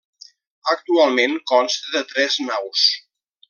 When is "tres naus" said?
2.15-2.91